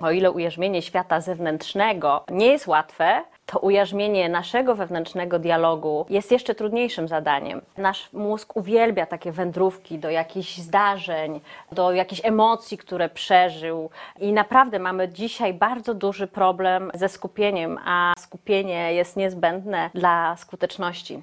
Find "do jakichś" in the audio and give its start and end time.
9.98-10.56, 11.72-12.20